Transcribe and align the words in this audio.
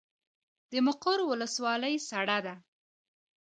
د 0.71 0.73
مقر 0.87 1.17
ولسوالۍ 1.29 1.95
سړه 2.09 2.37
ده 2.45 2.55